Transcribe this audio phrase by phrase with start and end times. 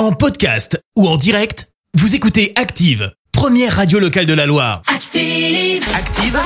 [0.00, 4.80] En podcast ou en direct, vous écoutez Active, première radio locale de la Loire.
[4.86, 5.84] Active.
[5.94, 6.38] Active,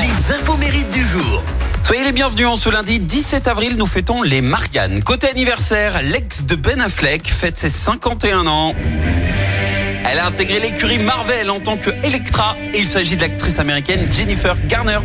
[0.00, 1.44] les infos mérites du jour.
[1.84, 5.04] Soyez les bienvenus en ce lundi 17 avril, nous fêtons les Marianne.
[5.04, 8.74] Côté anniversaire, l'ex de Ben Affleck fête ses 51 ans.
[10.10, 14.08] Elle a intégré l'écurie Marvel en tant que Electra et il s'agit de l'actrice américaine
[14.10, 14.98] Jennifer Garner.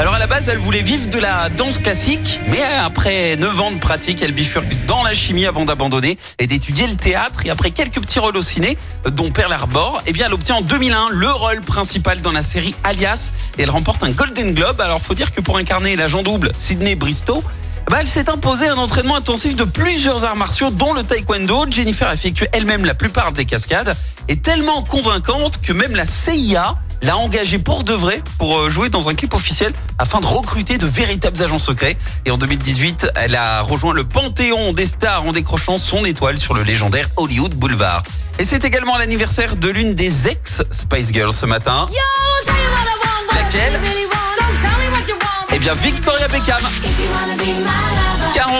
[0.00, 3.70] Alors à la base, elle voulait vivre de la danse classique, mais après 9 ans
[3.70, 7.40] de pratique, elle bifurque dans la chimie avant d'abandonner et d'étudier le théâtre.
[7.44, 10.60] Et après quelques petits rôles au ciné, dont Pearl Harbor, eh bien elle obtient en
[10.62, 14.80] 2001 le rôle principal dans la série Alias et elle remporte un Golden Globe.
[14.80, 17.44] Alors faut dire que pour incarner l'agent double Sydney Bristow,
[17.90, 21.66] bah, elle s'est imposée un entraînement intensif de plusieurs arts martiaux, dont le taekwondo.
[21.70, 23.94] Jennifer a effectué elle-même la plupart des cascades,
[24.28, 28.88] est tellement convaincante que même la CIA l'a engagée pour de vrai pour euh, jouer
[28.88, 31.96] dans un clip officiel afin de recruter de véritables agents secrets.
[32.24, 36.54] Et en 2018, elle a rejoint le panthéon des stars en décrochant son étoile sur
[36.54, 38.02] le légendaire Hollywood Boulevard.
[38.38, 41.86] Et c'est également l'anniversaire de l'une des ex Spice Girls ce matin.
[43.34, 43.80] Laquelle
[45.52, 46.62] Eh bien Victoria Beckham.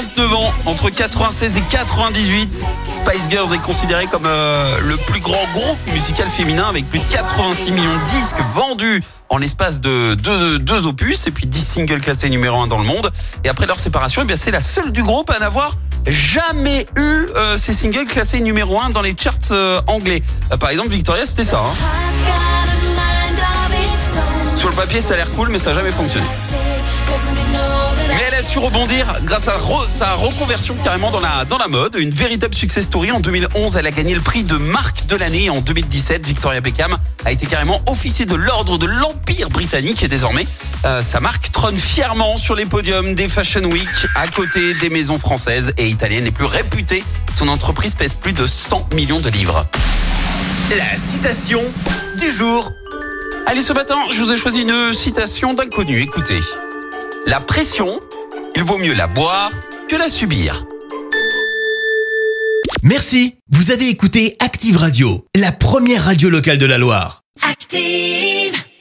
[0.01, 5.45] 49 ans, entre 96 et 98, Spice Girls est considéré comme euh, le plus grand
[5.53, 10.59] groupe musical féminin avec plus de 86 millions de disques vendus en l'espace de deux,
[10.59, 13.11] deux opus et puis 10 singles classés numéro 1 dans le monde.
[13.45, 17.59] Et après leur séparation, eh c'est la seule du groupe à n'avoir jamais eu euh,
[17.59, 20.23] ces singles classés numéro 1 dans les charts euh, anglais.
[20.51, 21.59] Euh, par exemple, Victoria, c'était ça.
[21.59, 21.75] hein.
[24.57, 26.25] Sur le papier, ça a l'air cool, mais ça n'a jamais fonctionné.
[28.09, 29.59] Mais elle a su rebondir grâce à
[29.89, 31.97] sa reconversion carrément dans la, dans la mode.
[31.99, 33.11] Une véritable success story.
[33.13, 35.51] En 2011, elle a gagné le prix de marque de l'année.
[35.51, 40.03] En 2017, Victoria Beckham a été carrément officier de l'ordre de l'Empire britannique.
[40.03, 40.47] Et désormais,
[40.85, 45.19] euh, sa marque trône fièrement sur les podiums des Fashion Week à côté des maisons
[45.19, 47.05] françaises et italiennes les plus réputées.
[47.37, 49.67] Son entreprise pèse plus de 100 millions de livres.
[50.77, 51.61] La citation
[52.19, 52.73] du jour.
[53.47, 56.01] Allez, ce matin, je vous ai choisi une citation d'inconnu.
[56.03, 56.39] Écoutez.
[57.27, 58.01] La pression,
[58.57, 59.51] il vaut mieux la boire
[59.89, 60.65] que la subir.
[62.83, 67.23] Merci, vous avez écouté Active Radio, la première radio locale de la Loire.
[67.43, 68.60] Active.